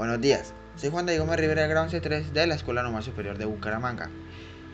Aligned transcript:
Buenos 0.00 0.22
días, 0.22 0.54
soy 0.76 0.88
Juan 0.88 1.04
Diego 1.04 1.26
Rivera 1.36 1.60
del 1.60 1.70
grado 1.70 1.86
3 1.90 2.32
de 2.32 2.46
la 2.46 2.54
Escuela 2.54 2.82
Normal 2.82 3.02
Superior 3.02 3.36
de 3.36 3.44
Bucaramanga. 3.44 4.08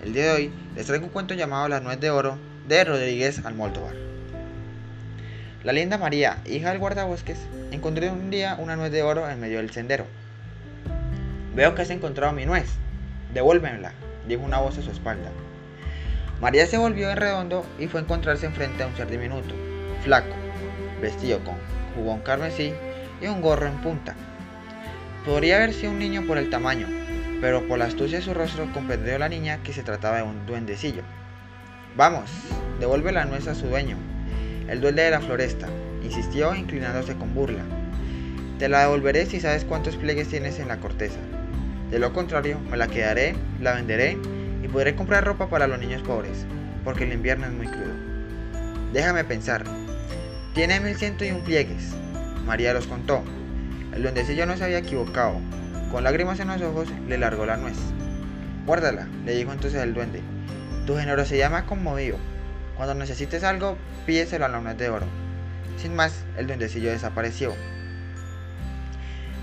El 0.04 0.12
día 0.12 0.26
de 0.26 0.30
hoy 0.30 0.52
les 0.76 0.86
traigo 0.86 1.06
un 1.06 1.10
cuento 1.10 1.34
llamado 1.34 1.66
La 1.66 1.80
Nuez 1.80 1.98
de 1.98 2.10
Oro 2.10 2.38
de 2.68 2.84
Rodríguez 2.84 3.44
Almoltovar. 3.44 3.96
La 5.64 5.72
linda 5.72 5.98
María, 5.98 6.38
hija 6.46 6.68
del 6.68 6.78
guardabosques, 6.78 7.40
encontró 7.72 8.12
un 8.12 8.30
día 8.30 8.54
una 8.60 8.76
nuez 8.76 8.92
de 8.92 9.02
oro 9.02 9.28
en 9.28 9.40
medio 9.40 9.56
del 9.56 9.72
sendero. 9.72 10.06
Veo 11.56 11.74
que 11.74 11.82
has 11.82 11.90
encontrado 11.90 12.32
mi 12.32 12.46
nuez. 12.46 12.68
Devuélvemela, 13.34 13.94
dijo 14.28 14.44
una 14.44 14.60
voz 14.60 14.78
a 14.78 14.82
su 14.82 14.92
espalda. 14.92 15.32
María 16.40 16.68
se 16.68 16.78
volvió 16.78 17.10
en 17.10 17.16
redondo 17.16 17.66
y 17.80 17.88
fue 17.88 17.98
a 17.98 18.04
encontrarse 18.04 18.46
enfrente 18.46 18.84
a 18.84 18.86
un 18.86 18.96
ser 18.96 19.10
diminuto, 19.10 19.56
flaco, 20.04 20.36
vestido 21.02 21.40
con 21.42 21.56
jubón 21.96 22.20
carmesí 22.20 22.72
y 23.20 23.26
un 23.26 23.40
gorro 23.40 23.66
en 23.66 23.82
punta. 23.82 24.14
Podría 25.26 25.56
haber 25.56 25.74
sido 25.74 25.90
un 25.90 25.98
niño 25.98 26.24
por 26.24 26.38
el 26.38 26.50
tamaño, 26.50 26.86
pero 27.40 27.66
por 27.66 27.80
la 27.80 27.86
astucia 27.86 28.18
de 28.18 28.24
su 28.24 28.32
rostro 28.32 28.72
comprendió 28.72 29.18
la 29.18 29.28
niña 29.28 29.58
que 29.64 29.72
se 29.72 29.82
trataba 29.82 30.18
de 30.18 30.22
un 30.22 30.46
duendecillo. 30.46 31.02
Vamos, 31.96 32.30
devuelve 32.78 33.10
la 33.10 33.24
nuez 33.24 33.48
a 33.48 33.56
su 33.56 33.66
dueño. 33.66 33.96
El 34.68 34.80
duende 34.80 35.02
de 35.02 35.10
la 35.10 35.20
floresta, 35.20 35.66
insistió 36.04 36.54
inclinándose 36.54 37.16
con 37.16 37.34
burla. 37.34 37.64
Te 38.60 38.68
la 38.68 38.82
devolveré 38.82 39.26
si 39.26 39.40
sabes 39.40 39.64
cuántos 39.64 39.96
pliegues 39.96 40.28
tienes 40.28 40.60
en 40.60 40.68
la 40.68 40.76
corteza. 40.76 41.18
De 41.90 41.98
lo 41.98 42.12
contrario, 42.12 42.60
me 42.70 42.76
la 42.76 42.86
quedaré, 42.86 43.34
la 43.60 43.74
venderé 43.74 44.16
y 44.62 44.68
podré 44.68 44.94
comprar 44.94 45.24
ropa 45.24 45.50
para 45.50 45.66
los 45.66 45.80
niños 45.80 46.02
pobres, 46.02 46.46
porque 46.84 47.02
el 47.02 47.12
invierno 47.12 47.46
es 47.46 47.52
muy 47.52 47.66
crudo. 47.66 47.94
Déjame 48.92 49.24
pensar. 49.24 49.64
Tiene 50.54 50.78
mil 50.78 50.94
ciento 50.94 51.24
y 51.24 51.32
un 51.32 51.40
pliegues. 51.40 51.94
María 52.46 52.72
los 52.72 52.86
contó. 52.86 53.24
El 53.96 54.02
duendecillo 54.02 54.44
no 54.44 54.58
se 54.58 54.64
había 54.64 54.76
equivocado. 54.76 55.40
Con 55.90 56.04
lágrimas 56.04 56.38
en 56.38 56.48
los 56.48 56.60
ojos 56.60 56.86
le 57.08 57.16
largó 57.16 57.46
la 57.46 57.56
nuez. 57.56 57.78
Guárdala, 58.66 59.08
le 59.24 59.34
dijo 59.34 59.54
entonces 59.54 59.82
el 59.82 59.94
duende. 59.94 60.20
Tu 60.86 60.98
generosidad 60.98 61.50
me 61.50 61.56
ha 61.56 61.64
conmovido. 61.64 62.18
Cuando 62.76 62.94
necesites 62.94 63.42
algo, 63.42 63.78
pídeselo 64.04 64.44
a 64.44 64.48
la 64.48 64.60
nuez 64.60 64.76
de 64.76 64.90
oro. 64.90 65.06
Sin 65.78 65.96
más, 65.96 66.24
el 66.36 66.46
duendecillo 66.46 66.90
desapareció. 66.90 67.54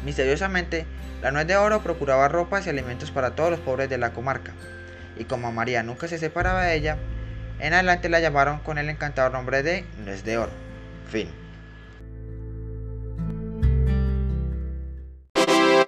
Misteriosamente, 0.06 0.86
la 1.24 1.32
nuez 1.32 1.48
de 1.48 1.58
oro 1.58 1.82
procuraba 1.82 2.28
ropas 2.28 2.68
y 2.68 2.70
alimentos 2.70 3.10
para 3.10 3.34
todos 3.34 3.50
los 3.50 3.60
pobres 3.60 3.90
de 3.90 3.98
la 3.98 4.14
comarca, 4.14 4.52
y 5.18 5.24
como 5.24 5.52
María 5.52 5.82
nunca 5.82 6.08
se 6.08 6.20
separaba 6.20 6.66
de 6.66 6.76
ella, 6.76 6.98
en 7.60 7.74
adelante 7.74 8.08
la 8.08 8.20
llamaron 8.20 8.60
con 8.60 8.78
el 8.78 8.88
encantador 8.88 9.32
nombre 9.32 9.64
de 9.64 9.84
Nuez 10.06 10.24
de 10.24 10.38
Oro. 10.38 10.52
Fin. 11.10 11.43